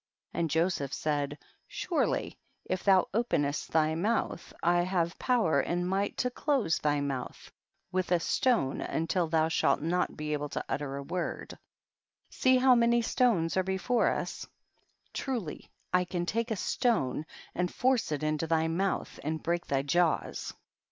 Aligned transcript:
And 0.33 0.49
Joseph 0.49 0.91
said, 0.91 1.37
surely 1.67 2.35
if 2.65 2.83
thou 2.83 3.07
openest 3.13 3.71
thy 3.71 3.93
mouth 3.93 4.51
I 4.63 4.81
have 4.81 5.19
power 5.19 5.59
and 5.59 5.87
might 5.87 6.17
to 6.17 6.31
close 6.31 6.79
thy 6.79 7.01
mouth 7.01 7.51
with 7.91 8.11
a 8.11 8.19
stone 8.19 8.81
until 8.81 9.27
thou 9.27 9.47
shalt 9.47 9.79
not 9.79 10.17
be 10.17 10.33
able 10.33 10.49
to 10.49 10.65
utter 10.67 10.95
a 10.97 11.03
word; 11.03 11.55
see 12.31 12.57
how 12.57 12.73
many 12.73 13.03
stones 13.03 13.55
are 13.55 13.61
before 13.61 14.07
us, 14.07 14.47
truly 15.13 15.69
I 15.93 16.05
can 16.05 16.25
take 16.25 16.49
a 16.49 16.55
stone, 16.55 17.27
and 17.53 17.71
force 17.71 18.11
it 18.11 18.23
into 18.23 18.47
thy 18.47 18.67
mouth 18.67 19.19
and 19.23 19.43
break 19.43 19.67
thy 19.67 19.83
jaws. 19.83 20.51